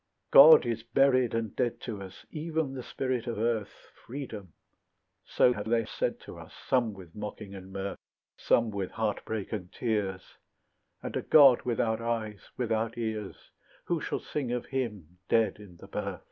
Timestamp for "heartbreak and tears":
8.89-10.23